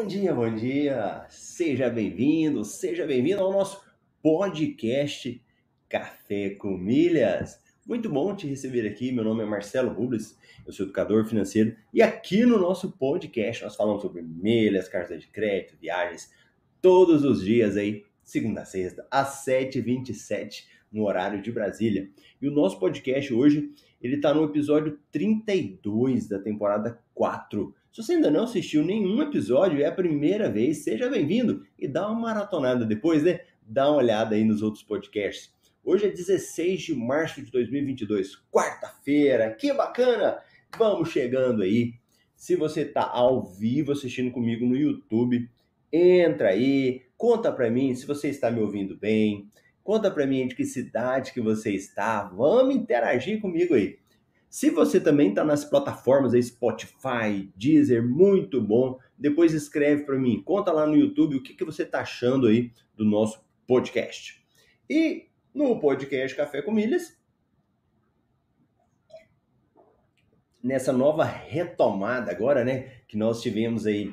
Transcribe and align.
Bom 0.00 0.06
dia, 0.06 0.34
bom 0.34 0.54
dia. 0.54 1.26
Seja 1.28 1.90
bem-vindo, 1.90 2.64
seja 2.64 3.06
bem-vindo 3.06 3.42
ao 3.42 3.52
nosso 3.52 3.84
podcast 4.22 5.44
Café 5.90 6.54
com 6.54 6.70
Milhas. 6.70 7.60
Muito 7.86 8.08
bom 8.08 8.34
te 8.34 8.46
receber 8.46 8.88
aqui. 8.88 9.12
Meu 9.12 9.22
nome 9.22 9.42
é 9.42 9.46
Marcelo 9.46 9.92
Rubles, 9.92 10.38
eu 10.66 10.72
sou 10.72 10.86
educador 10.86 11.26
financeiro 11.26 11.76
e 11.92 12.00
aqui 12.00 12.46
no 12.46 12.56
nosso 12.56 12.92
podcast 12.92 13.62
nós 13.62 13.76
falamos 13.76 14.00
sobre 14.00 14.22
milhas, 14.22 14.88
cartas 14.88 15.20
de 15.20 15.28
crédito, 15.28 15.76
viagens, 15.78 16.32
todos 16.80 17.22
os 17.22 17.44
dias 17.44 17.76
aí, 17.76 18.06
segunda 18.22 18.62
a 18.62 18.64
sexta, 18.64 19.06
às 19.10 19.44
7h27 19.44 20.64
no 20.90 21.04
horário 21.04 21.42
de 21.42 21.52
Brasília. 21.52 22.08
E 22.40 22.48
o 22.48 22.52
nosso 22.52 22.78
podcast 22.78 23.34
hoje, 23.34 23.70
ele 24.00 24.16
está 24.16 24.32
no 24.32 24.44
episódio 24.44 24.98
32 25.12 26.26
da 26.26 26.38
temporada 26.38 26.98
4. 27.12 27.74
Se 27.92 28.02
você 28.02 28.12
ainda 28.14 28.30
não 28.30 28.44
assistiu 28.44 28.84
nenhum 28.84 29.20
episódio, 29.20 29.82
é 29.82 29.86
a 29.86 29.92
primeira 29.92 30.48
vez, 30.48 30.84
seja 30.84 31.08
bem-vindo 31.08 31.66
e 31.78 31.88
dá 31.88 32.08
uma 32.08 32.20
maratonada 32.20 32.84
depois, 32.84 33.22
né? 33.22 33.40
Dá 33.62 33.88
uma 33.88 33.98
olhada 33.98 34.34
aí 34.36 34.44
nos 34.44 34.62
outros 34.62 34.84
podcasts. 34.84 35.52
Hoje 35.84 36.06
é 36.06 36.10
16 36.10 36.82
de 36.82 36.94
março 36.94 37.42
de 37.42 37.50
2022, 37.50 38.36
quarta-feira, 38.50 39.52
que 39.54 39.72
bacana! 39.72 40.38
Vamos 40.78 41.10
chegando 41.10 41.62
aí. 41.62 41.94
Se 42.36 42.54
você 42.54 42.82
está 42.82 43.02
ao 43.02 43.42
vivo 43.44 43.92
assistindo 43.92 44.30
comigo 44.30 44.64
no 44.64 44.76
YouTube, 44.76 45.50
entra 45.92 46.50
aí, 46.50 47.02
conta 47.16 47.50
para 47.50 47.70
mim 47.70 47.94
se 47.94 48.06
você 48.06 48.28
está 48.28 48.50
me 48.50 48.60
ouvindo 48.60 48.96
bem, 48.96 49.50
Conta 49.82 50.08
para 50.08 50.26
mim 50.26 50.46
de 50.46 50.54
que 50.54 50.64
cidade 50.64 51.32
que 51.32 51.40
você 51.40 51.72
está. 51.72 52.22
Vamos 52.22 52.76
interagir 52.76 53.40
comigo 53.40 53.74
aí. 53.74 53.98
Se 54.50 54.68
você 54.68 54.98
também 54.98 55.28
está 55.28 55.44
nas 55.44 55.64
plataformas 55.64 56.32
Spotify, 56.44 57.48
Deezer, 57.54 58.04
muito 58.04 58.60
bom. 58.60 58.98
Depois 59.16 59.54
escreve 59.54 60.02
para 60.02 60.18
mim, 60.18 60.42
conta 60.42 60.72
lá 60.72 60.84
no 60.84 60.96
YouTube 60.96 61.36
o 61.36 61.42
que, 61.42 61.54
que 61.54 61.64
você 61.64 61.84
está 61.84 62.00
achando 62.00 62.48
aí 62.48 62.72
do 62.96 63.04
nosso 63.04 63.40
podcast. 63.64 64.44
E 64.90 65.28
no 65.54 65.78
podcast 65.78 66.36
Café 66.36 66.62
com 66.62 66.72
Milhas, 66.72 67.16
nessa 70.60 70.92
nova 70.92 71.22
retomada 71.22 72.32
agora, 72.32 72.64
né, 72.64 73.02
que 73.06 73.16
nós 73.16 73.40
tivemos 73.40 73.86
aí 73.86 74.12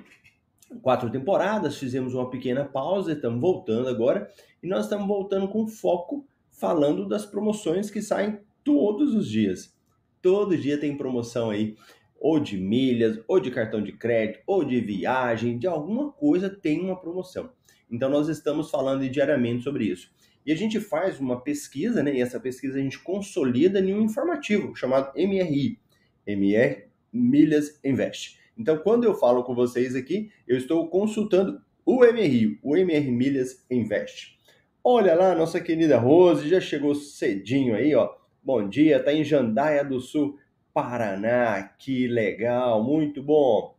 quatro 0.84 1.10
temporadas, 1.10 1.80
fizemos 1.80 2.14
uma 2.14 2.30
pequena 2.30 2.64
pausa, 2.64 3.14
estamos 3.14 3.42
voltando 3.42 3.90
agora 3.90 4.32
e 4.62 4.68
nós 4.68 4.84
estamos 4.84 5.08
voltando 5.08 5.48
com 5.48 5.68
foco 5.68 6.28
falando 6.52 7.08
das 7.08 7.26
promoções 7.26 7.90
que 7.90 8.04
saem 8.04 8.40
todos 8.64 9.16
os 9.16 9.28
dias. 9.28 9.77
Todo 10.22 10.58
dia 10.58 10.80
tem 10.80 10.98
promoção 10.98 11.50
aí, 11.50 11.76
ou 12.20 12.40
de 12.40 12.58
milhas, 12.58 13.20
ou 13.28 13.40
de 13.40 13.52
cartão 13.52 13.82
de 13.82 13.92
crédito, 13.92 14.42
ou 14.48 14.64
de 14.64 14.80
viagem, 14.82 15.58
de 15.58 15.68
alguma 15.68 16.12
coisa 16.12 16.50
tem 16.50 16.82
uma 16.82 17.00
promoção. 17.00 17.52
Então 17.90 18.10
nós 18.10 18.28
estamos 18.28 18.70
falando 18.70 19.08
diariamente 19.10 19.64
sobre 19.64 19.86
isso. 19.86 20.12
E 20.46 20.52
a 20.52 20.56
gente 20.56 20.80
faz 20.80 21.20
uma 21.20 21.42
pesquisa, 21.42 22.02
né? 22.02 22.16
E 22.16 22.22
essa 22.22 22.40
pesquisa 22.40 22.78
a 22.78 22.82
gente 22.82 23.00
consolida 23.00 23.80
em 23.80 23.94
um 23.94 24.02
informativo 24.02 24.74
chamado 24.76 25.12
MRI, 25.14 25.78
MR 26.26 26.86
Milhas 27.12 27.80
Invest. 27.84 28.40
Então, 28.58 28.78
quando 28.78 29.04
eu 29.04 29.14
falo 29.14 29.44
com 29.44 29.54
vocês 29.54 29.96
aqui, 29.96 30.32
eu 30.48 30.58
estou 30.58 30.88
consultando 30.90 31.62
o 31.86 32.04
MRI, 32.04 32.60
o 32.64 32.76
MR 32.76 33.12
Milhas 33.12 33.66
Invest. 33.70 34.40
Olha 34.84 35.14
lá, 35.16 35.36
nossa 35.36 35.60
querida 35.60 35.98
Rose 35.98 36.48
já 36.48 36.60
chegou 36.60 36.96
cedinho 36.96 37.76
aí, 37.76 37.94
ó. 37.94 38.10
Bom 38.48 38.70
dia, 38.70 39.04
tá 39.04 39.12
em 39.12 39.26
Jandaia 39.26 39.84
do 39.84 40.00
Sul, 40.00 40.40
Paraná. 40.74 41.62
Que 41.78 42.08
legal, 42.08 42.82
muito 42.82 43.22
bom. 43.22 43.76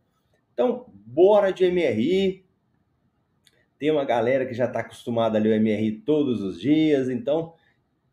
Então, 0.53 0.85
bora 0.93 1.51
de 1.51 1.65
MRI. 1.65 2.45
Tem 3.79 3.89
uma 3.89 4.05
galera 4.05 4.45
que 4.45 4.53
já 4.53 4.65
está 4.65 4.81
acostumada 4.81 5.39
a 5.39 5.41
ler 5.41 5.59
o 5.59 5.63
MRI 5.63 6.03
todos 6.05 6.43
os 6.43 6.61
dias, 6.61 7.09
então 7.09 7.55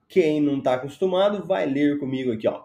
quem 0.09 0.41
não 0.41 0.56
está 0.56 0.77
acostumado 0.77 1.44
vai 1.44 1.67
ler 1.67 1.99
comigo 1.99 2.33
aqui, 2.33 2.49
ó. 2.49 2.65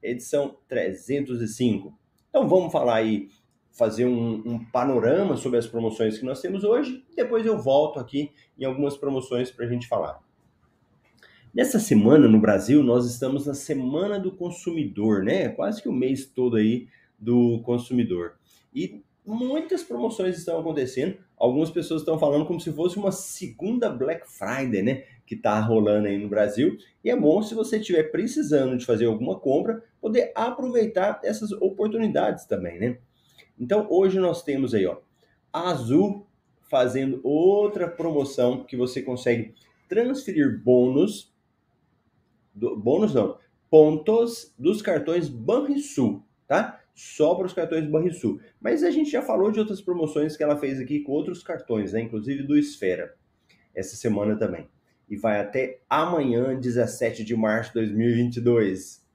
Edição 0.00 0.56
305. 0.68 1.92
Então 2.28 2.48
vamos 2.48 2.70
falar 2.70 2.98
aí 2.98 3.30
fazer 3.72 4.04
um, 4.04 4.34
um, 4.46 4.64
panorama 4.66 5.36
sobre 5.36 5.58
as 5.58 5.66
promoções 5.66 6.16
que 6.16 6.24
nós 6.24 6.40
temos 6.40 6.62
hoje. 6.62 7.04
Depois 7.16 7.44
eu 7.44 7.58
volto 7.58 7.98
aqui 7.98 8.30
em 8.56 8.64
algumas 8.64 8.96
promoções 8.96 9.50
para 9.50 9.66
a 9.66 9.68
gente 9.68 9.88
falar. 9.88 10.27
Nessa 11.54 11.78
semana 11.78 12.28
no 12.28 12.40
Brasil, 12.40 12.82
nós 12.82 13.06
estamos 13.06 13.46
na 13.46 13.54
Semana 13.54 14.20
do 14.20 14.30
Consumidor, 14.30 15.24
né? 15.24 15.48
Quase 15.48 15.82
que 15.82 15.88
o 15.88 15.92
mês 15.92 16.26
todo 16.26 16.56
aí 16.56 16.88
do 17.18 17.60
consumidor. 17.62 18.34
E 18.74 19.02
muitas 19.26 19.82
promoções 19.82 20.36
estão 20.36 20.60
acontecendo. 20.60 21.16
Algumas 21.36 21.70
pessoas 21.70 22.02
estão 22.02 22.18
falando 22.18 22.46
como 22.46 22.60
se 22.60 22.70
fosse 22.72 22.98
uma 22.98 23.10
segunda 23.10 23.88
Black 23.88 24.30
Friday, 24.30 24.82
né? 24.82 25.04
Que 25.26 25.34
está 25.34 25.58
rolando 25.58 26.06
aí 26.06 26.18
no 26.18 26.28
Brasil. 26.28 26.76
E 27.02 27.10
é 27.10 27.16
bom 27.16 27.42
se 27.42 27.54
você 27.54 27.78
estiver 27.78 28.04
precisando 28.04 28.76
de 28.76 28.84
fazer 28.84 29.06
alguma 29.06 29.38
compra, 29.38 29.82
poder 30.00 30.32
aproveitar 30.34 31.20
essas 31.24 31.50
oportunidades 31.52 32.44
também, 32.44 32.78
né? 32.78 32.98
Então 33.58 33.86
hoje 33.90 34.18
nós 34.18 34.42
temos 34.42 34.74
aí, 34.74 34.86
ó, 34.86 34.98
a 35.52 35.70
Azul 35.70 36.26
fazendo 36.68 37.20
outra 37.24 37.88
promoção 37.88 38.64
que 38.64 38.76
você 38.76 39.00
consegue 39.00 39.54
transferir 39.88 40.62
bônus, 40.62 41.32
do, 42.58 42.76
bônus 42.76 43.14
não, 43.14 43.38
pontos 43.70 44.54
dos 44.58 44.82
cartões 44.82 45.28
Banrisul, 45.28 46.22
tá? 46.46 46.80
Só 46.94 47.34
para 47.34 47.46
os 47.46 47.52
cartões 47.52 47.86
Banrisul. 47.86 48.40
Mas 48.60 48.82
a 48.82 48.90
gente 48.90 49.10
já 49.10 49.22
falou 49.22 49.50
de 49.50 49.60
outras 49.60 49.80
promoções 49.80 50.36
que 50.36 50.42
ela 50.42 50.56
fez 50.56 50.80
aqui 50.80 51.00
com 51.00 51.12
outros 51.12 51.42
cartões, 51.42 51.92
né? 51.92 52.00
Inclusive 52.00 52.42
do 52.42 52.56
Esfera, 52.56 53.14
essa 53.74 53.96
semana 53.96 54.36
também. 54.36 54.68
E 55.08 55.16
vai 55.16 55.40
até 55.40 55.80
amanhã, 55.88 56.58
17 56.58 57.24
de 57.24 57.34
março 57.36 57.72
de 57.72 57.80
2022 57.80 59.08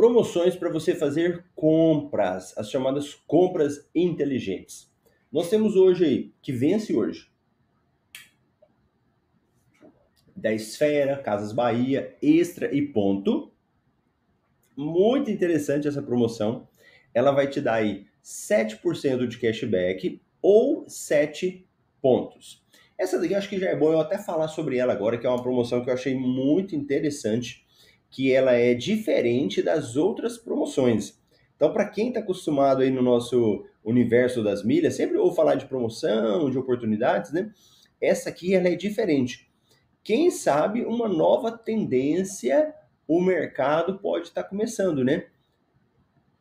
promoções 0.00 0.56
para 0.56 0.70
você 0.70 0.94
fazer 0.94 1.44
compras, 1.54 2.56
as 2.56 2.70
chamadas 2.70 3.12
compras 3.26 3.86
inteligentes. 3.94 4.90
Nós 5.30 5.50
temos 5.50 5.76
hoje 5.76 6.04
aí, 6.06 6.32
que 6.40 6.52
vence 6.52 6.96
hoje, 6.96 7.29
da 10.40 10.52
Esfera, 10.52 11.18
Casas 11.18 11.52
Bahia, 11.52 12.16
Extra 12.22 12.74
e 12.74 12.82
Ponto. 12.82 13.52
Muito 14.76 15.30
interessante 15.30 15.86
essa 15.86 16.02
promoção. 16.02 16.66
Ela 17.12 17.30
vai 17.30 17.48
te 17.48 17.60
dar 17.60 17.74
aí 17.74 18.06
7% 18.24 19.26
de 19.26 19.38
cashback 19.38 20.20
ou 20.40 20.84
7 20.88 21.66
pontos. 22.00 22.64
Essa 22.98 23.18
daqui 23.18 23.34
acho 23.34 23.48
que 23.48 23.58
já 23.58 23.70
é 23.70 23.76
bom 23.76 23.92
eu 23.92 24.00
até 24.00 24.18
falar 24.18 24.48
sobre 24.48 24.76
ela 24.76 24.92
agora, 24.92 25.18
que 25.18 25.26
é 25.26 25.30
uma 25.30 25.42
promoção 25.42 25.82
que 25.82 25.90
eu 25.90 25.94
achei 25.94 26.14
muito 26.14 26.74
interessante 26.74 27.64
que 28.10 28.32
ela 28.32 28.52
é 28.52 28.74
diferente 28.74 29.62
das 29.62 29.96
outras 29.96 30.36
promoções. 30.36 31.18
Então, 31.56 31.72
para 31.72 31.88
quem 31.88 32.08
está 32.08 32.20
acostumado 32.20 32.82
aí 32.82 32.90
no 32.90 33.02
nosso 33.02 33.64
universo 33.84 34.42
das 34.42 34.64
milhas, 34.64 34.96
sempre 34.96 35.16
ouve 35.16 35.36
falar 35.36 35.54
de 35.54 35.66
promoção, 35.66 36.50
de 36.50 36.58
oportunidades, 36.58 37.32
né? 37.32 37.50
Essa 38.00 38.30
aqui 38.30 38.54
ela 38.54 38.68
é 38.68 38.74
diferente. 38.74 39.49
Quem 40.10 40.28
sabe 40.28 40.84
uma 40.84 41.08
nova 41.08 41.56
tendência 41.56 42.74
o 43.06 43.20
mercado 43.22 43.96
pode 44.00 44.26
estar 44.26 44.42
tá 44.42 44.48
começando, 44.48 45.04
né? 45.04 45.26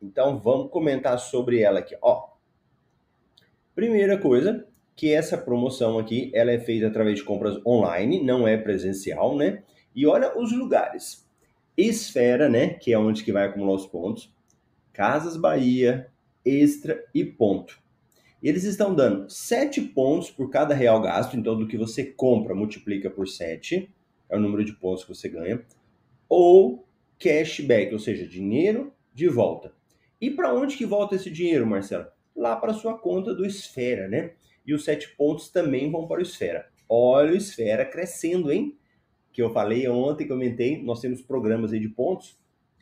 Então 0.02 0.40
vamos 0.40 0.72
comentar 0.72 1.20
sobre 1.20 1.62
ela 1.62 1.78
aqui, 1.78 1.96
ó. 2.02 2.30
Primeira 3.76 4.18
coisa, 4.18 4.68
que 4.96 5.14
essa 5.14 5.38
promoção 5.38 6.00
aqui, 6.00 6.32
ela 6.34 6.50
é 6.50 6.58
feita 6.58 6.88
através 6.88 7.20
de 7.20 7.24
compras 7.24 7.64
online, 7.64 8.24
não 8.24 8.48
é 8.48 8.58
presencial, 8.58 9.38
né? 9.38 9.62
E 9.96 10.08
olha 10.08 10.36
os 10.36 10.52
lugares. 10.52 11.30
Esfera, 11.78 12.50
né, 12.50 12.70
que 12.70 12.92
é 12.92 12.98
onde 12.98 13.24
que 13.24 13.32
vai 13.32 13.46
acumular 13.46 13.76
os 13.76 13.86
pontos, 13.86 14.34
Casas 14.92 15.38
Bahia, 15.38 16.10
Extra 16.44 17.06
e 17.14 17.24
Ponto. 17.24 17.80
Eles 18.42 18.64
estão 18.64 18.96
dando 18.96 19.30
7 19.30 19.82
pontos 19.82 20.32
por 20.32 20.50
cada 20.50 20.74
real 20.74 21.02
gasto, 21.02 21.36
então 21.36 21.58
do 21.58 21.68
que 21.68 21.78
você 21.78 22.04
compra 22.04 22.56
multiplica 22.56 23.10
por 23.10 23.28
7, 23.28 23.90
é 24.30 24.38
o 24.38 24.40
número 24.40 24.64
de 24.64 24.74
pontos 24.74 25.04
que 25.04 25.14
você 25.14 25.28
ganha, 25.28 25.62
ou 26.28 26.86
cashback, 27.20 27.92
ou 27.92 28.00
seja, 28.00 28.28
dinheiro 28.28 28.94
de 29.14 29.28
volta. 29.28 29.74
E 30.22 30.30
para 30.30 30.54
onde 30.54 30.78
que 30.78 30.86
volta 30.86 31.16
esse 31.16 31.30
dinheiro, 31.30 31.68
Marcelo? 31.68 32.06
Lá 32.36 32.56
para 32.56 32.74
sua 32.74 32.98
conta 32.98 33.34
do 33.34 33.46
Esfera, 33.46 34.08
né? 34.08 34.32
E 34.66 34.74
os 34.74 34.86
7 34.86 35.16
pontos 35.18 35.50
também 35.50 35.92
vão 35.92 36.08
para 36.08 36.20
o 36.20 36.22
Esfera. 36.22 36.70
Olha 36.88 37.34
o 37.34 37.36
Esfera 37.36 37.86
crescendo, 37.86 38.52
hein? 38.52 38.78
que 39.40 39.42
eu 39.42 39.52
falei 39.52 39.88
ontem, 39.88 40.28
comentei, 40.28 40.84
nós 40.84 41.00
temos 41.00 41.22
programas 41.22 41.72
aí 41.72 41.80
de 41.80 41.88
pontos, 41.88 42.38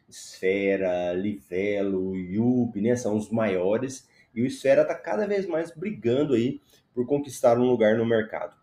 Esfera, 0.10 1.14
Livelo, 1.14 2.16
Yup, 2.16 2.82
né, 2.82 2.96
são 2.96 3.16
os 3.16 3.30
maiores, 3.30 4.08
e 4.38 4.42
o 4.44 4.46
Esfera 4.46 4.84
está 4.84 4.94
cada 4.94 5.26
vez 5.26 5.48
mais 5.48 5.72
brigando 5.72 6.36
aí 6.36 6.62
por 6.94 7.08
conquistar 7.08 7.58
um 7.58 7.66
lugar 7.66 7.98
no 7.98 8.06
mercado. 8.06 8.56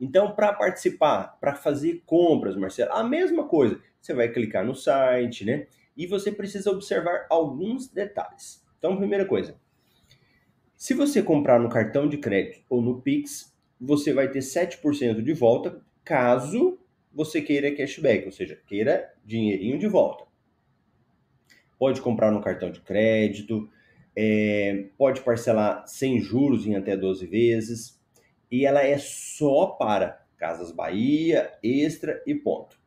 Então, 0.00 0.34
para 0.34 0.54
participar, 0.54 1.36
para 1.38 1.54
fazer 1.54 2.02
compras, 2.06 2.56
Marcelo, 2.56 2.92
a 2.92 3.04
mesma 3.04 3.46
coisa. 3.46 3.78
Você 4.00 4.14
vai 4.14 4.28
clicar 4.28 4.64
no 4.64 4.74
site, 4.74 5.44
né? 5.44 5.66
E 5.94 6.06
você 6.06 6.32
precisa 6.32 6.70
observar 6.70 7.26
alguns 7.28 7.88
detalhes. 7.88 8.64
Então, 8.78 8.96
primeira 8.96 9.26
coisa, 9.26 9.54
Se 10.76 10.94
você 10.94 11.20
comprar 11.20 11.58
no 11.58 11.68
cartão 11.68 12.08
de 12.08 12.16
crédito 12.16 12.64
ou 12.70 12.80
no 12.80 13.02
Pix, 13.02 13.52
você 13.80 14.12
vai 14.12 14.30
ter 14.30 14.38
7% 14.38 15.20
de 15.20 15.32
volta 15.34 15.82
caso 16.04 16.78
você 17.12 17.42
queira 17.42 17.74
cashback, 17.74 18.24
ou 18.24 18.30
seja, 18.30 18.56
queira 18.64 19.12
dinheirinho 19.24 19.76
de 19.76 19.88
volta. 19.88 20.24
Pode 21.76 22.00
comprar 22.00 22.30
no 22.30 22.40
cartão 22.40 22.70
de 22.70 22.80
crédito, 22.80 23.68
é, 24.16 24.86
pode 24.96 25.20
parcelar 25.20 25.86
sem 25.86 26.20
juros 26.20 26.66
em 26.66 26.76
até 26.76 26.96
12 26.96 27.26
vezes, 27.26 27.98
e 28.50 28.64
ela 28.64 28.82
é 28.82 28.98
só 28.98 29.66
para 29.66 30.24
Casas 30.36 30.70
Bahia, 30.70 31.52
Extra 31.62 32.22
e 32.26 32.34
Ponto. 32.34 32.78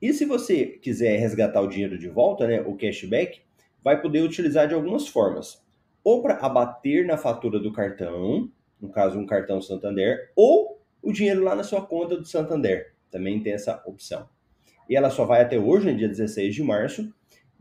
E 0.00 0.12
se 0.12 0.24
você 0.24 0.66
quiser 0.66 1.16
resgatar 1.18 1.60
o 1.60 1.68
dinheiro 1.68 1.96
de 1.96 2.08
volta, 2.08 2.46
né, 2.46 2.60
o 2.60 2.76
cashback, 2.76 3.40
vai 3.82 4.00
poder 4.00 4.22
utilizar 4.22 4.66
de 4.66 4.74
algumas 4.74 5.06
formas. 5.06 5.62
Ou 6.02 6.20
para 6.20 6.34
abater 6.34 7.06
na 7.06 7.16
fatura 7.16 7.60
do 7.60 7.72
cartão, 7.72 8.50
no 8.80 8.88
caso 8.90 9.18
um 9.18 9.26
cartão 9.26 9.62
Santander, 9.62 10.32
ou 10.34 10.80
o 11.00 11.12
dinheiro 11.12 11.44
lá 11.44 11.54
na 11.54 11.62
sua 11.62 11.86
conta 11.86 12.16
do 12.16 12.24
Santander. 12.24 12.94
Também 13.10 13.40
tem 13.40 13.52
essa 13.52 13.80
opção. 13.86 14.28
E 14.88 14.96
ela 14.96 15.10
só 15.10 15.24
vai 15.24 15.42
até 15.42 15.58
hoje, 15.58 15.90
no 15.90 15.96
dia 15.96 16.08
16 16.08 16.54
de 16.54 16.62
março. 16.62 17.14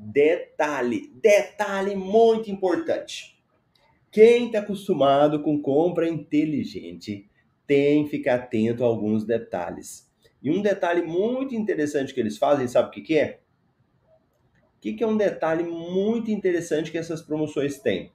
Detalhe, 0.03 1.13
detalhe 1.21 1.95
muito 1.95 2.50
importante. 2.50 3.39
Quem 4.12 4.48
está 4.48 4.57
acostumado 4.57 5.44
com 5.44 5.62
compra 5.62 6.09
inteligente 6.09 7.30
tem 7.68 8.03
que 8.03 8.09
ficar 8.09 8.36
atento 8.36 8.83
a 8.83 8.88
alguns 8.88 9.24
detalhes. 9.24 10.12
E 10.42 10.50
um 10.50 10.59
detalhe 10.59 11.03
muito 11.03 11.53
interessante 11.53 12.15
que 12.15 12.19
eles 12.19 12.39
fazem, 12.39 12.68
sabe 12.68 12.89
o 12.89 12.92
que, 12.92 13.01
que 13.01 13.15
é? 13.15 13.42
O 14.75 14.81
que, 14.81 14.94
que 14.94 15.03
é 15.03 15.07
um 15.07 15.15
detalhe 15.15 15.63
muito 15.63 16.31
interessante 16.31 16.89
que 16.89 16.97
essas 16.97 17.21
promoções 17.21 17.77
têm? 17.77 18.12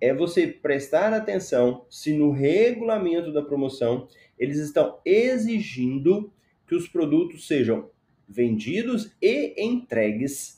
É 0.00 0.14
você 0.14 0.46
prestar 0.46 1.12
atenção 1.12 1.84
se 1.90 2.16
no 2.16 2.30
regulamento 2.30 3.32
da 3.32 3.42
promoção 3.42 4.06
eles 4.38 4.58
estão 4.58 5.00
exigindo 5.04 6.32
que 6.64 6.76
os 6.76 6.86
produtos 6.86 7.48
sejam 7.48 7.90
vendidos 8.28 9.12
e 9.20 9.60
entregues 9.60 10.57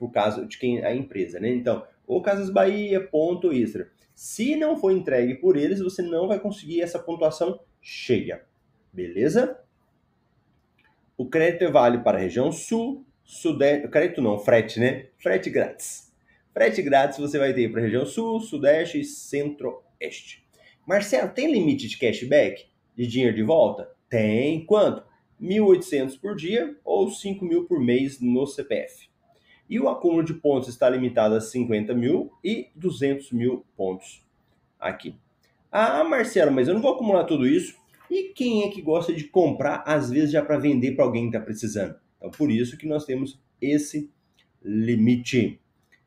por 0.00 0.10
caso 0.10 0.46
de 0.46 0.58
quem 0.58 0.82
a 0.82 0.94
empresa, 0.94 1.38
né? 1.38 1.50
Então, 1.50 1.86
ou 2.06 2.22
Casas 2.22 2.48
Bahia, 2.48 3.06
ponto 3.06 3.52
extra. 3.52 3.90
Se 4.14 4.56
não 4.56 4.78
for 4.78 4.90
entregue 4.90 5.34
por 5.34 5.58
eles, 5.58 5.78
você 5.78 6.00
não 6.00 6.26
vai 6.26 6.40
conseguir 6.40 6.80
essa 6.80 6.98
pontuação 6.98 7.60
cheia. 7.82 8.44
Beleza? 8.90 9.60
O 11.18 11.28
crédito 11.28 11.70
vale 11.70 11.98
para 11.98 12.16
a 12.16 12.20
região 12.20 12.50
sul, 12.50 13.04
sudeste, 13.22 13.88
crédito 13.88 14.22
não, 14.22 14.38
frete, 14.38 14.80
né? 14.80 15.08
Frete 15.18 15.50
grátis. 15.50 16.10
Frete 16.52 16.80
grátis 16.80 17.18
você 17.18 17.38
vai 17.38 17.52
ter 17.52 17.70
para 17.70 17.80
a 17.80 17.84
região 17.84 18.06
sul, 18.06 18.40
sudeste 18.40 19.00
e 19.00 19.04
centro-oeste. 19.04 20.42
Marcelo, 20.86 21.30
tem 21.30 21.52
limite 21.52 21.88
de 21.88 21.98
cashback? 21.98 22.66
De 22.96 23.06
dinheiro 23.06 23.36
de 23.36 23.42
volta? 23.42 23.90
Tem. 24.08 24.64
Quanto? 24.64 25.04
1.800 25.40 26.18
por 26.18 26.34
dia 26.34 26.74
ou 26.82 27.08
5.000 27.08 27.66
por 27.66 27.78
mês 27.78 28.18
no 28.20 28.46
CPF. 28.46 29.09
E 29.70 29.78
o 29.78 29.88
acúmulo 29.88 30.24
de 30.24 30.34
pontos 30.34 30.68
está 30.68 30.90
limitado 30.90 31.36
a 31.36 31.40
50 31.40 31.94
mil 31.94 32.32
e 32.42 32.66
200 32.74 33.30
mil 33.30 33.64
pontos 33.76 34.20
aqui. 34.80 35.14
Ah, 35.70 36.02
Marcelo, 36.02 36.50
mas 36.50 36.66
eu 36.66 36.74
não 36.74 36.82
vou 36.82 36.92
acumular 36.92 37.22
tudo 37.22 37.46
isso. 37.46 37.76
E 38.10 38.32
quem 38.34 38.64
é 38.64 38.68
que 38.68 38.82
gosta 38.82 39.12
de 39.12 39.24
comprar, 39.24 39.84
às 39.86 40.10
vezes, 40.10 40.32
já 40.32 40.44
para 40.44 40.58
vender 40.58 40.96
para 40.96 41.04
alguém 41.04 41.30
que 41.30 41.36
está 41.36 41.40
precisando? 41.40 41.94
Então, 42.16 42.32
por 42.32 42.50
isso 42.50 42.76
que 42.76 42.88
nós 42.88 43.04
temos 43.04 43.40
esse 43.62 44.10
limite. 44.60 45.60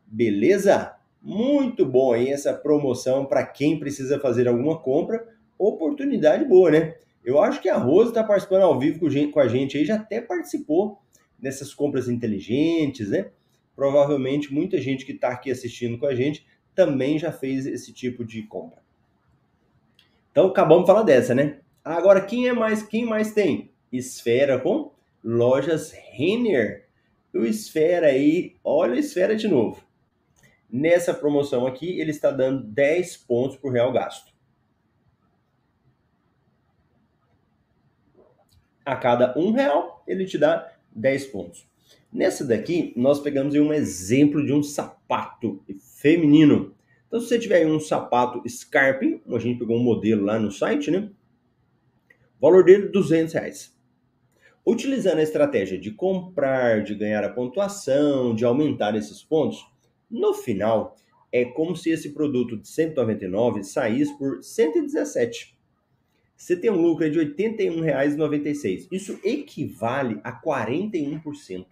Beleza? 0.06 0.98
Muito 1.22 1.86
bom 1.86 2.12
aí 2.12 2.28
essa 2.28 2.54
promoção 2.54 3.26
para 3.26 3.46
quem 3.46 3.80
precisa 3.80 4.20
fazer 4.20 4.46
alguma 4.46 4.78
compra. 4.78 5.26
Oportunidade 5.58 6.44
boa, 6.44 6.70
né? 6.70 6.96
Eu 7.24 7.42
acho 7.42 7.62
que 7.62 7.70
a 7.70 7.78
Rose 7.78 8.10
está 8.10 8.22
participando 8.22 8.64
ao 8.64 8.78
vivo 8.78 9.00
com 9.32 9.40
a 9.40 9.48
gente 9.48 9.78
aí, 9.78 9.86
já 9.86 9.96
até 9.96 10.20
participou 10.20 11.00
dessas 11.40 11.74
compras 11.74 12.10
inteligentes, 12.10 13.10
né? 13.10 13.32
Provavelmente 13.76 14.54
muita 14.54 14.80
gente 14.80 15.06
que 15.06 15.12
está 15.14 15.30
aqui 15.30 15.52
assistindo 15.52 15.98
com 15.98 16.06
a 16.06 16.16
gente 16.16 16.46
também 16.76 17.18
já 17.18 17.32
fez 17.32 17.66
esse 17.66 17.94
tipo 17.94 18.24
de 18.26 18.44
compra. 18.44 18.82
Então 20.32 20.48
acabamos 20.48 20.84
de 20.84 20.88
falar 20.88 21.04
dessa, 21.04 21.36
né? 21.36 21.60
Agora, 21.84 22.22
quem 22.22 22.48
é 22.48 22.54
mais? 22.54 22.82
Quem 22.82 23.06
mais 23.06 23.34
tem? 23.34 23.72
Esfera 23.92 24.60
com 24.60 24.92
lojas 25.24 25.92
Renner. 25.92 26.88
O 27.34 27.46
Esfera 27.46 28.08
aí, 28.08 28.56
olha 28.64 28.94
o 28.94 29.00
Esfera 29.00 29.36
de 29.36 29.48
novo. 29.48 29.84
Nessa 30.70 31.14
promoção 31.14 31.68
aqui, 31.68 32.00
ele 32.00 32.12
está 32.12 32.32
dando 32.32 32.64
10 32.64 33.18
pontos 33.18 33.58
por 33.58 33.72
real 33.72 33.92
gasto. 33.92 34.34
A 38.86 38.96
cada 38.96 39.38
um 39.38 39.52
real, 39.52 40.04
ele 40.08 40.26
te 40.26 40.38
dá 40.38 40.74
10 40.92 41.28
pontos. 41.28 41.68
Nessa 42.14 42.46
daqui, 42.46 42.94
nós 42.96 43.20
pegamos 43.20 43.56
um 43.56 43.74
exemplo 43.74 44.46
de 44.46 44.54
um 44.54 44.62
sapato 44.62 45.64
feminino. 45.98 46.76
Então, 47.08 47.20
se 47.20 47.28
você 47.28 47.40
tiver 47.40 47.66
um 47.66 47.80
sapato 47.80 48.48
Scarping, 48.48 49.22
a 49.28 49.40
gente 49.40 49.60
pegou 49.60 49.78
um 49.78 49.84
modelo 49.84 50.24
lá 50.24 50.38
no 50.38 50.52
site, 50.52 50.92
né? 50.92 51.10
valor 52.44 52.66
dele, 52.66 52.90
200 52.90 53.34
reais. 53.34 53.74
Utilizando 54.66 55.20
a 55.20 55.24
estratégia 55.24 55.80
de 55.80 55.92
comprar, 55.92 56.84
de 56.84 56.94
ganhar 56.94 57.24
a 57.24 57.30
pontuação, 57.30 58.36
de 58.36 58.44
aumentar 58.44 58.96
esses 58.98 59.24
pontos, 59.24 59.66
no 60.12 60.34
final 60.34 60.98
é 61.32 61.46
como 61.46 61.74
se 61.74 61.90
esse 61.90 62.10
produto 62.10 62.58
de 62.58 62.68
199 62.68 63.64
saísse 63.64 64.18
por 64.18 64.44
117. 64.44 65.58
Você 66.36 66.58
tem 66.58 66.70
um 66.70 66.82
lucro 66.82 67.10
de 67.10 67.18
R$ 67.18 67.34
81,96. 67.34 68.88
Isso 68.92 69.18
equivale 69.24 70.20
a 70.22 70.32
41%. 70.34 71.66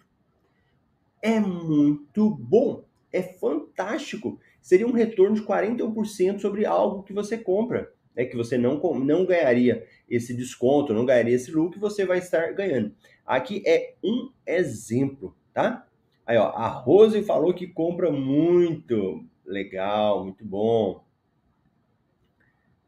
É 1.21 1.39
muito 1.39 2.29
bom, 2.29 2.83
é 3.11 3.21
fantástico. 3.21 4.39
Seria 4.61 4.87
um 4.87 4.91
retorno 4.91 5.35
de 5.35 5.43
41% 5.43 6.39
sobre 6.39 6.65
algo 6.65 7.03
que 7.03 7.13
você 7.13 7.37
compra 7.37 7.91
né, 8.15 8.25
que 8.25 8.35
você 8.35 8.57
não, 8.57 8.79
não 8.99 9.25
ganharia 9.25 9.85
esse 10.09 10.33
desconto, 10.33 10.93
não 10.93 11.05
ganharia 11.05 11.35
esse 11.35 11.51
lucro, 11.51 11.79
você 11.79 12.05
vai 12.05 12.19
estar 12.19 12.53
ganhando. 12.53 12.93
Aqui 13.25 13.63
é 13.65 13.95
um 14.03 14.31
exemplo, 14.45 15.35
tá? 15.53 15.87
Aí, 16.25 16.37
ó, 16.37 16.49
a 16.49 16.67
Rose 16.67 17.23
falou 17.23 17.53
que 17.53 17.67
compra 17.67 18.11
muito. 18.11 19.25
Legal, 19.45 20.23
muito 20.23 20.45
bom. 20.45 21.03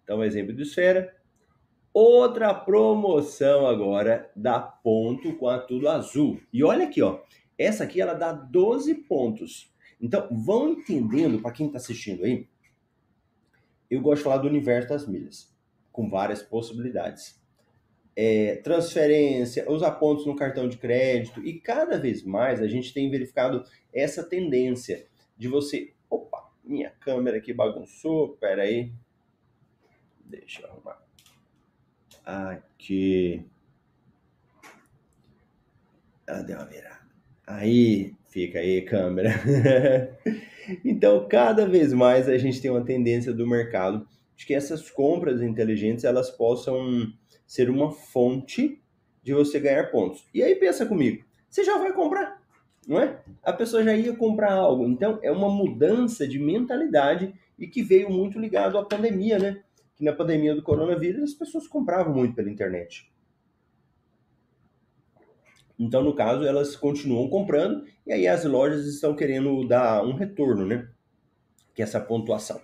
Então, 0.03 0.23
exemplo 0.23 0.53
do 0.53 0.61
Esfera. 0.61 1.15
Outra 1.93 2.53
promoção 2.53 3.67
agora 3.67 4.31
da 4.35 4.59
Ponto 4.59 5.33
com 5.35 5.47
a 5.47 5.59
Tudo 5.59 5.87
Azul. 5.87 6.39
E 6.51 6.63
olha 6.63 6.87
aqui, 6.87 7.01
ó. 7.01 7.19
Essa 7.63 7.85
aqui 7.85 8.01
ela 8.01 8.13
dá 8.13 8.33
12 8.33 8.93
pontos. 8.95 9.73
Então, 10.01 10.27
vão 10.29 10.69
entendendo, 10.69 11.41
para 11.41 11.53
quem 11.53 11.67
está 11.67 11.77
assistindo 11.77 12.25
aí, 12.25 12.45
eu 13.89 14.01
gosto 14.01 14.17
de 14.17 14.23
falar 14.25 14.37
do 14.37 14.49
universo 14.49 14.89
das 14.89 15.07
milhas, 15.07 15.55
com 15.91 16.09
várias 16.09 16.43
possibilidades. 16.43 17.41
É, 18.15 18.57
transferência, 18.57 19.69
usar 19.71 19.91
pontos 19.91 20.25
no 20.25 20.35
cartão 20.35 20.67
de 20.67 20.77
crédito 20.77 21.43
e 21.43 21.59
cada 21.59 21.97
vez 21.97 22.23
mais 22.23 22.61
a 22.61 22.67
gente 22.67 22.93
tem 22.93 23.09
verificado 23.09 23.63
essa 23.93 24.23
tendência 24.23 25.07
de 25.37 25.47
você. 25.47 25.93
Opa, 26.09 26.51
minha 26.63 26.91
câmera 26.91 27.37
aqui 27.37 27.53
bagunçou, 27.53 28.35
pera 28.37 28.63
aí. 28.63 28.91
Deixa 30.25 30.61
eu 30.63 30.69
arrumar. 30.69 31.01
Aqui. 32.25 33.45
Ah, 36.27 36.41
deu 36.41 36.57
uma 36.57 36.65
virada. 36.65 37.02
Aí, 37.45 38.13
fica 38.29 38.59
aí, 38.59 38.81
câmera. 38.81 39.31
Então, 40.83 41.27
cada 41.27 41.67
vez 41.67 41.91
mais 41.91 42.29
a 42.29 42.37
gente 42.37 42.61
tem 42.61 42.71
uma 42.71 42.85
tendência 42.85 43.33
do 43.33 43.45
mercado 43.45 44.07
de 44.33 44.45
que 44.45 44.53
essas 44.53 44.89
compras 44.89 45.41
inteligentes 45.41 46.05
elas 46.05 46.29
possam 46.29 47.11
ser 47.45 47.69
uma 47.69 47.91
fonte 47.91 48.81
de 49.21 49.33
você 49.33 49.59
ganhar 49.59 49.91
pontos. 49.91 50.25
E 50.33 50.41
aí 50.41 50.55
pensa 50.55 50.85
comigo, 50.85 51.23
você 51.49 51.63
já 51.63 51.77
vai 51.77 51.93
comprar, 51.93 52.41
não 52.87 52.99
é? 52.99 53.21
A 53.43 53.53
pessoa 53.53 53.83
já 53.83 53.93
ia 53.93 54.15
comprar 54.15 54.53
algo. 54.53 54.85
Então, 54.85 55.19
é 55.21 55.31
uma 55.31 55.49
mudança 55.49 56.27
de 56.27 56.39
mentalidade 56.39 57.33
e 57.59 57.67
que 57.67 57.83
veio 57.83 58.09
muito 58.09 58.39
ligado 58.39 58.77
à 58.77 58.85
pandemia, 58.85 59.37
né? 59.37 59.61
Que 59.95 60.03
na 60.03 60.13
pandemia 60.13 60.55
do 60.55 60.63
coronavírus 60.63 61.23
as 61.23 61.33
pessoas 61.33 61.67
compravam 61.67 62.13
muito 62.13 62.35
pela 62.35 62.49
internet. 62.49 63.12
Então, 65.83 66.01
no 66.01 66.13
caso, 66.13 66.45
elas 66.45 66.77
continuam 66.77 67.27
comprando 67.27 67.85
e 68.07 68.13
aí 68.13 68.25
as 68.25 68.45
lojas 68.45 68.85
estão 68.85 69.13
querendo 69.13 69.67
dar 69.67 70.01
um 70.01 70.13
retorno, 70.13 70.65
né? 70.65 70.87
Que 71.75 71.81
é 71.81 71.83
essa 71.83 71.99
pontuação. 71.99 72.61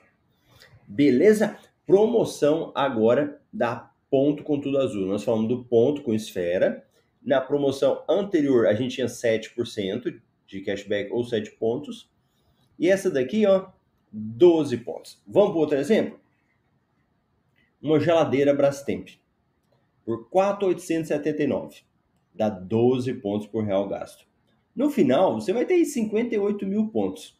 Beleza? 0.87 1.57
Promoção 1.85 2.71
agora 2.73 3.41
da 3.51 3.91
ponto 4.09 4.41
com 4.41 4.57
tudo 4.57 4.77
azul. 4.77 5.05
Nós 5.05 5.23
falamos 5.23 5.49
do 5.49 5.65
ponto 5.65 6.01
com 6.01 6.13
esfera. 6.13 6.85
Na 7.21 7.41
promoção 7.41 8.01
anterior, 8.09 8.65
a 8.67 8.73
gente 8.73 8.95
tinha 8.95 9.07
7% 9.07 10.21
de 10.47 10.61
cashback 10.61 11.11
ou 11.11 11.21
7 11.25 11.51
pontos. 11.57 12.09
E 12.79 12.87
essa 12.87 13.11
daqui, 13.11 13.45
ó, 13.45 13.67
12 14.13 14.77
pontos. 14.77 15.21
Vamos 15.27 15.51
para 15.51 15.59
outro 15.59 15.77
exemplo? 15.77 16.17
Uma 17.81 17.99
geladeira 17.99 18.53
Brastemp 18.53 19.09
por 20.05 20.29
4,879. 20.29 21.88
Dá 22.33 22.49
12 22.49 23.13
pontos 23.15 23.47
por 23.47 23.63
real 23.63 23.87
gasto. 23.87 24.25
No 24.75 24.89
final, 24.89 25.39
você 25.39 25.51
vai 25.51 25.65
ter 25.65 25.83
58 25.83 26.65
mil 26.65 26.87
pontos. 26.87 27.37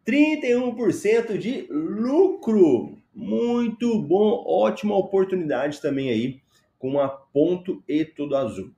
31% 0.06 1.38
de 1.38 1.66
lucro. 1.70 2.98
Muito 3.14 4.00
bom, 4.00 4.42
ótima 4.46 4.96
oportunidade 4.96 5.80
também 5.80 6.10
aí 6.10 6.40
com 6.78 6.98
a 6.98 7.08
ponto 7.08 7.82
e 7.86 8.04
tudo 8.04 8.34
azul. 8.34 8.72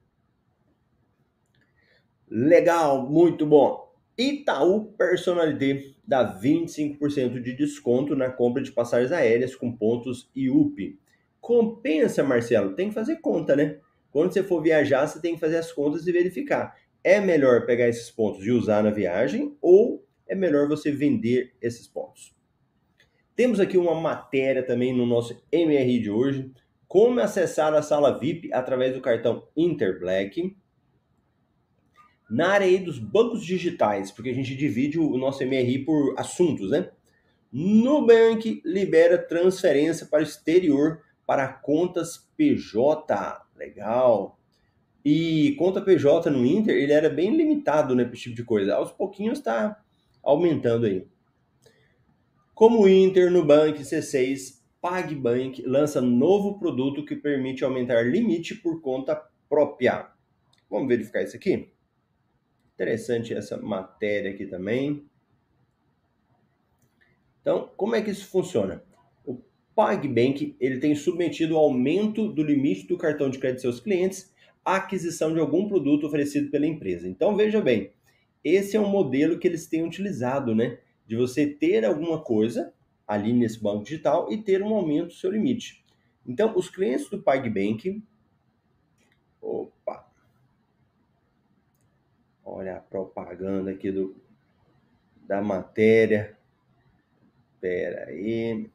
Legal, 2.29 3.09
muito 3.09 3.47
bom. 3.47 3.93
Itaú 4.19 4.93
Personalité 4.93 5.95
dá 6.07 6.39
25% 6.39 7.41
de 7.41 7.55
desconto 7.55 8.15
na 8.15 8.31
compra 8.31 8.63
de 8.63 8.73
passagens 8.73 9.13
aéreas 9.13 9.55
com 9.55 9.73
pontos 9.73 10.31
IUP. 10.35 10.99
Compensa, 11.41 12.23
Marcelo? 12.23 12.75
Tem 12.75 12.89
que 12.89 12.95
fazer 12.95 13.17
conta, 13.17 13.57
né? 13.57 13.79
Quando 14.15 14.33
você 14.33 14.45
for 14.45 14.63
viajar, 14.63 15.09
você 15.09 15.21
tem 15.21 15.35
que 15.35 15.41
fazer 15.41 15.57
as 15.57 15.73
contas 15.73 16.07
e 16.07 16.13
verificar. 16.13 16.79
É 17.03 17.19
melhor 17.19 17.67
pegar 17.67 17.89
esses 17.89 18.13
pontos 18.13 18.47
e 18.47 18.53
usar 18.53 18.81
na 18.81 18.93
viagem 18.93 19.59
ou 19.61 20.07
é 20.29 20.37
melhor 20.37 20.69
você 20.69 20.93
vender 20.93 21.53
esses 21.61 21.89
pontos? 21.89 22.33
Temos 23.35 23.59
aqui 23.59 23.77
uma 23.77 23.93
matéria 23.93 24.63
também 24.63 24.97
no 24.97 25.05
nosso 25.05 25.35
MRI 25.53 25.99
de 25.99 26.11
hoje, 26.13 26.49
como 26.87 27.19
acessar 27.19 27.75
a 27.75 27.83
sala 27.83 28.17
VIP 28.17 28.53
através 28.53 28.95
do 28.95 29.01
cartão 29.01 29.49
Interblack. 29.57 30.57
Na 32.31 32.51
área 32.51 32.81
dos 32.81 33.01
bancos 33.01 33.45
digitais, 33.45 34.13
porque 34.13 34.31
a 34.31 34.35
gente 34.35 34.55
divide 34.55 34.97
o 34.97 35.19
nosso 35.19 35.45
MRI 35.45 35.85
por 35.85 36.15
assuntos, 36.17 36.71
né? 36.71 36.89
Nubank 37.53 38.63
libera 38.65 39.19
transferência 39.19 40.07
para 40.07 40.21
o 40.21 40.23
exterior 40.23 41.04
para 41.27 41.49
contas 41.49 42.31
PJ. 42.37 43.47
Legal. 43.57 44.39
E 45.05 45.55
conta 45.59 45.83
PJ 45.83 46.31
no 46.31 46.45
Inter, 46.47 46.75
ele 46.75 46.93
era 46.93 47.11
bem 47.11 47.37
limitado, 47.37 47.95
né, 47.95 48.05
para 48.05 48.15
esse 48.15 48.23
tipo 48.25 48.37
de 48.37 48.45
coisa. 48.45 48.75
Aos 48.75 48.91
pouquinhos 48.91 49.39
está 49.39 49.83
aumentando 50.23 50.87
aí. 50.87 51.07
Como 52.55 52.83
o 52.83 52.89
Inter, 52.89 53.31
Nubank, 53.31 53.81
C6, 53.83 54.63
PagBank 54.81 55.63
lança 55.63 56.01
novo 56.01 56.59
produto 56.59 57.05
que 57.05 57.17
permite 57.17 57.65
aumentar 57.65 58.03
limite 58.03 58.55
por 58.55 58.81
conta 58.81 59.17
própria. 59.49 60.11
Vamos 60.71 60.89
verificar 60.89 61.23
isso 61.23 61.37
aqui? 61.37 61.73
Interessante 62.75 63.35
essa 63.35 63.57
matéria 63.57 64.31
aqui 64.31 64.47
também. 64.47 65.09
Então, 67.41 67.71
como 67.77 67.95
é 67.95 68.03
que 68.03 68.11
isso 68.11 68.27
funciona? 68.27 68.83
PagBank 69.75 70.57
ele 70.61 70.79
tem 70.79 70.95
submetido 70.95 71.55
o 71.55 71.59
aumento 71.59 72.29
do 72.29 72.43
limite 72.43 72.87
do 72.87 72.97
cartão 72.97 73.29
de 73.29 73.39
crédito 73.39 73.57
de 73.57 73.63
seus 73.63 73.81
clientes 73.81 74.33
à 74.65 74.77
aquisição 74.77 75.33
de 75.33 75.41
algum 75.41 75.69
produto 75.69 76.07
oferecido 76.07 76.51
pela 76.51 76.67
empresa. 76.67 77.09
Então, 77.09 77.37
veja 77.37 77.61
bem, 77.61 77.93
esse 78.43 78.77
é 78.77 78.81
um 78.81 78.89
modelo 78.89 79.39
que 79.39 79.49
eles 79.49 79.67
têm 79.67 79.85
utilizado, 79.85 80.55
né? 80.55 80.79
De 81.07 81.17
você 81.17 81.47
ter 81.47 81.85
alguma 81.85 82.23
coisa 82.23 82.73
ali 83.07 83.33
nesse 83.33 83.63
banco 83.63 83.85
digital 83.85 84.33
e 84.33 84.39
ter 84.39 84.63
um 84.63 84.75
aumento 84.75 85.09
do 85.09 85.15
seu 85.15 85.31
limite. 85.31 85.85
Então, 86.27 86.57
os 86.57 86.69
clientes 86.71 87.11
do 87.11 87.23
PagBank. 87.23 88.03
Opa! 89.41 90.11
Olha 92.45 92.77
a 92.77 92.81
propaganda 92.81 93.71
aqui 93.71 93.91
do, 93.91 94.17
da 95.27 95.43
matéria. 95.43 96.37
Espera 97.55 98.09
aí. 98.09 98.71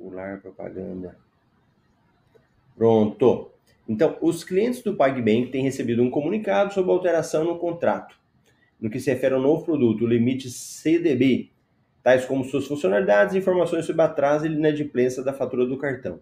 Pular 0.00 0.40
propaganda. 0.40 1.14
Pronto. 2.74 3.50
Então, 3.86 4.16
os 4.22 4.42
clientes 4.42 4.82
do 4.82 4.96
PagBank 4.96 5.50
têm 5.50 5.62
recebido 5.62 6.02
um 6.02 6.08
comunicado 6.08 6.72
sobre 6.72 6.90
alteração 6.90 7.44
no 7.44 7.58
contrato, 7.58 8.16
no 8.80 8.88
que 8.88 8.98
se 8.98 9.10
refere 9.10 9.34
ao 9.34 9.40
novo 9.42 9.64
produto, 9.64 10.04
o 10.04 10.08
limite 10.08 10.48
CDB, 10.48 11.50
tais 12.02 12.24
como 12.24 12.44
suas 12.44 12.66
funcionalidades 12.66 13.34
e 13.34 13.38
informações 13.38 13.84
sobre 13.84 14.00
atraso 14.00 14.46
e 14.46 14.50
inadimplência 14.50 15.22
da 15.22 15.34
fatura 15.34 15.66
do 15.66 15.76
cartão. 15.76 16.20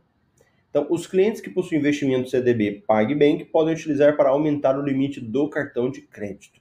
Então, 0.71 0.87
os 0.91 1.07
clientes 1.07 1.41
que 1.41 1.51
possuem 1.51 1.79
investimento 1.79 2.29
CDB 2.29 2.83
PagBank 2.85 3.45
podem 3.45 3.75
utilizar 3.75 4.17
para 4.17 4.31
aumentar 4.31 4.77
o 4.77 4.83
limite 4.83 5.21
do 5.21 5.49
cartão 5.49 5.89
de 5.89 6.01
crédito. 6.01 6.61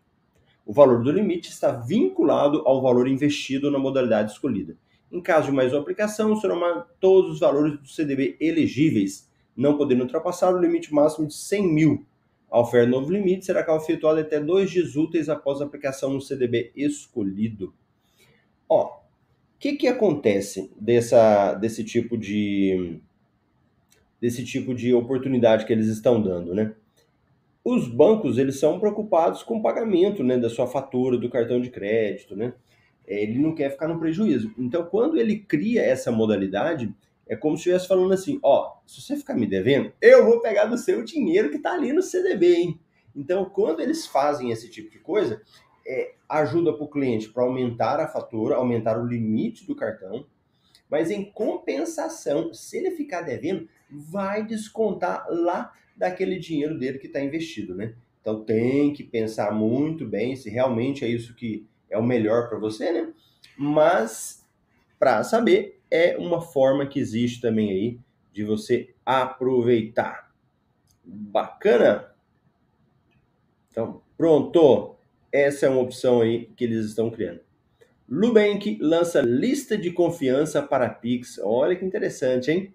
O 0.63 0.71
valor 0.71 1.01
do 1.01 1.11
limite 1.11 1.49
está 1.49 1.71
vinculado 1.71 2.61
ao 2.65 2.79
valor 2.79 3.07
investido 3.07 3.71
na 3.71 3.79
modalidade 3.79 4.33
escolhida. 4.33 4.77
Em 5.11 5.21
caso 5.21 5.47
de 5.47 5.53
mais 5.53 5.71
uma 5.73 5.81
aplicação, 5.81 6.35
serão 6.35 6.85
todos 6.99 7.33
os 7.33 7.39
valores 7.39 7.79
do 7.79 7.87
CDB 7.87 8.35
elegíveis 8.39 9.27
não 9.57 9.75
podendo 9.75 10.03
ultrapassar 10.03 10.53
o 10.53 10.59
limite 10.59 10.93
máximo 10.93 11.27
de 11.27 11.33
100 11.33 11.73
mil. 11.73 12.05
A 12.49 12.61
oferta 12.61 12.89
novo 12.89 13.11
limite 13.11 13.43
será 13.43 13.65
efetuada 13.75 14.21
até 14.21 14.39
dois 14.39 14.69
dias 14.69 14.95
úteis 14.95 15.27
após 15.27 15.59
a 15.59 15.65
aplicação 15.65 16.13
no 16.13 16.21
CDB 16.21 16.71
escolhido. 16.75 17.73
Ó, 18.69 18.85
o 18.85 19.59
que, 19.59 19.73
que 19.73 19.87
acontece 19.87 20.71
dessa, 20.79 21.55
desse 21.55 21.83
tipo 21.83 22.15
de 22.15 23.01
desse 24.19 24.43
tipo 24.43 24.73
de 24.73 24.95
oportunidade 24.95 25.63
que 25.63 25.71
eles 25.71 25.87
estão 25.87 26.19
dando, 26.19 26.55
né? 26.55 26.73
Os 27.63 27.87
bancos 27.87 28.39
eles 28.39 28.59
são 28.59 28.79
preocupados 28.79 29.43
com 29.43 29.57
o 29.57 29.61
pagamento, 29.61 30.23
né, 30.23 30.39
da 30.39 30.49
sua 30.49 30.65
fatura 30.65 31.17
do 31.17 31.29
cartão 31.29 31.61
de 31.61 31.69
crédito, 31.69 32.35
né? 32.35 32.53
Ele 33.07 33.39
não 33.39 33.55
quer 33.55 33.71
ficar 33.71 33.87
no 33.87 33.99
prejuízo. 33.99 34.53
Então, 34.57 34.83
quando 34.85 35.17
ele 35.17 35.39
cria 35.39 35.81
essa 35.81 36.11
modalidade, 36.11 36.93
é 37.25 37.35
como 37.35 37.55
se 37.55 37.61
estivesse 37.61 37.87
falando 37.87 38.13
assim: 38.13 38.39
ó, 38.43 38.77
se 38.85 39.01
você 39.01 39.15
ficar 39.15 39.35
me 39.35 39.47
devendo, 39.47 39.91
eu 40.01 40.25
vou 40.25 40.41
pegar 40.41 40.65
do 40.65 40.77
seu 40.77 41.03
dinheiro 41.03 41.49
que 41.49 41.57
está 41.57 41.73
ali 41.73 41.93
no 41.93 42.01
CDB, 42.01 42.55
hein? 42.55 42.79
Então, 43.15 43.45
quando 43.45 43.79
eles 43.79 44.05
fazem 44.05 44.51
esse 44.51 44.69
tipo 44.69 44.91
de 44.91 44.99
coisa, 44.99 45.41
é, 45.87 46.13
ajuda 46.29 46.73
para 46.73 46.83
o 46.83 46.89
cliente 46.89 47.29
para 47.29 47.43
aumentar 47.43 47.99
a 47.99 48.07
fatura, 48.07 48.55
aumentar 48.55 48.99
o 48.99 49.07
limite 49.07 49.65
do 49.65 49.75
cartão, 49.75 50.25
mas 50.89 51.09
em 51.09 51.25
compensação, 51.31 52.53
se 52.53 52.77
ele 52.77 52.91
ficar 52.91 53.21
devendo, 53.21 53.67
vai 53.89 54.45
descontar 54.45 55.25
lá 55.29 55.73
daquele 55.95 56.37
dinheiro 56.37 56.77
dele 56.77 56.99
que 56.99 57.07
está 57.07 57.21
investido, 57.21 57.73
né? 57.73 57.95
Então 58.21 58.43
tem 58.43 58.93
que 58.93 59.03
pensar 59.03 59.51
muito 59.53 60.05
bem 60.05 60.35
se 60.35 60.49
realmente 60.49 61.03
é 61.03 61.07
isso 61.07 61.33
que 61.33 61.65
é 61.89 61.97
o 61.97 62.03
melhor 62.03 62.49
para 62.49 62.57
você, 62.57 62.91
né? 62.91 63.13
Mas 63.57 64.45
para 64.99 65.23
saber, 65.23 65.79
é 65.89 66.17
uma 66.17 66.41
forma 66.41 66.85
que 66.85 66.99
existe 66.99 67.41
também 67.41 67.71
aí 67.71 67.99
de 68.33 68.43
você 68.43 68.93
aproveitar. 69.05 70.31
Bacana? 71.03 72.13
Então, 73.71 74.01
pronto. 74.17 74.95
Essa 75.31 75.65
é 75.65 75.69
uma 75.69 75.81
opção 75.81 76.21
aí 76.21 76.45
que 76.55 76.63
eles 76.63 76.85
estão 76.85 77.11
criando. 77.11 77.41
Lubank 78.09 78.79
lança 78.81 79.21
lista 79.21 79.77
de 79.77 79.91
confiança 79.91 80.63
para 80.63 80.89
Pix. 80.89 81.39
Olha 81.43 81.75
que 81.75 81.85
interessante, 81.85 82.49
hein? 82.49 82.73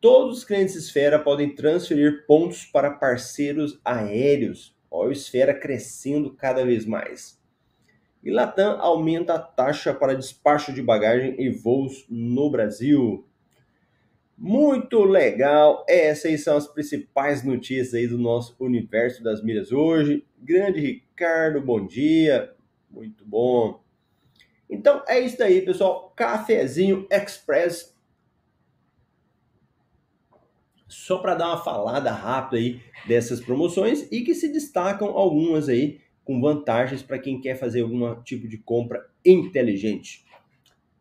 Todos 0.00 0.38
os 0.38 0.44
clientes 0.44 0.74
Esfera 0.74 1.18
podem 1.18 1.54
transferir 1.54 2.26
pontos 2.26 2.64
para 2.64 2.90
parceiros 2.90 3.80
aéreos. 3.84 4.76
Olha 4.90 5.08
o 5.08 5.12
Esfera 5.12 5.54
crescendo 5.54 6.32
cada 6.34 6.64
vez 6.64 6.84
mais. 6.84 7.41
E 8.22 8.30
Latam 8.30 8.80
aumenta 8.80 9.34
a 9.34 9.38
taxa 9.38 9.92
para 9.92 10.14
despacho 10.14 10.72
de 10.72 10.80
bagagem 10.80 11.34
e 11.40 11.50
voos 11.50 12.06
no 12.08 12.48
Brasil. 12.50 13.26
Muito 14.38 15.02
legal! 15.02 15.84
Essas 15.88 16.42
são 16.42 16.56
as 16.56 16.66
principais 16.66 17.44
notícias 17.44 17.94
aí 17.94 18.06
do 18.06 18.18
nosso 18.18 18.56
universo 18.60 19.22
das 19.22 19.42
milhas 19.42 19.72
hoje. 19.72 20.24
Grande 20.38 20.80
Ricardo, 20.80 21.60
bom 21.60 21.84
dia. 21.84 22.54
Muito 22.90 23.24
bom. 23.24 23.82
Então 24.70 25.02
é 25.06 25.20
isso 25.20 25.42
aí, 25.42 25.60
pessoal. 25.62 26.12
Cafezinho 26.16 27.06
Express. 27.10 27.92
Só 30.88 31.18
para 31.18 31.34
dar 31.34 31.48
uma 31.48 31.64
falada 31.64 32.10
rápida 32.10 32.56
aí 32.56 32.80
dessas 33.06 33.40
promoções 33.40 34.10
e 34.12 34.22
que 34.22 34.34
se 34.34 34.52
destacam 34.52 35.08
algumas 35.08 35.68
aí 35.68 36.00
com 36.24 36.40
vantagens 36.40 37.02
para 37.02 37.18
quem 37.18 37.40
quer 37.40 37.56
fazer 37.56 37.82
algum 37.82 38.14
tipo 38.22 38.48
de 38.48 38.58
compra 38.58 39.08
inteligente. 39.24 40.24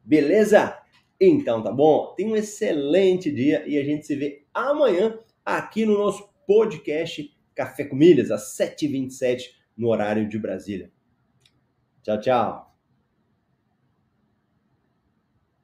Beleza? 0.04 0.78
Então 1.20 1.62
tá 1.62 1.72
bom? 1.72 2.14
Tenha 2.16 2.30
um 2.30 2.36
excelente 2.36 3.32
dia 3.32 3.64
e 3.68 3.78
a 3.78 3.84
gente 3.84 4.06
se 4.06 4.16
vê 4.16 4.44
amanhã 4.54 5.20
aqui 5.46 5.86
no 5.86 5.98
nosso 5.98 6.30
podcast 6.48 7.32
Café 7.54 7.86
com 7.86 7.96
Milhas, 7.96 8.32
às 8.32 8.58
7h27 8.58 9.52
no 9.78 9.90
horário 9.90 10.28
de 10.28 10.40
Brasília. 10.40 10.92
Tchau, 12.02 12.20
tchau. 12.20 12.71